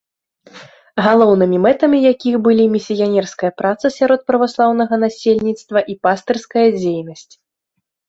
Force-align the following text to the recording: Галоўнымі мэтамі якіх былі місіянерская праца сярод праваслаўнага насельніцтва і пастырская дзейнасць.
Галоўнымі 1.07 1.57
мэтамі 1.65 1.99
якіх 2.13 2.39
былі 2.49 2.65
місіянерская 2.77 3.51
праца 3.63 3.93
сярод 3.99 4.27
праваслаўнага 4.33 4.93
насельніцтва 5.07 5.89
і 5.95 6.01
пастырская 6.05 6.69
дзейнасць. 6.83 7.33